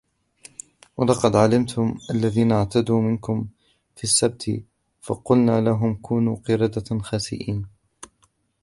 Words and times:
ولقد 0.97 1.35
علمتم 1.35 1.97
الذين 2.11 2.51
اعتدوا 2.51 3.01
منكم 3.01 3.47
في 3.95 4.03
السبت 4.03 4.63
فقلنا 5.01 5.61
لهم 5.61 5.95
كونوا 5.95 6.35
قردة 6.35 6.99
خاسئين 7.01 7.65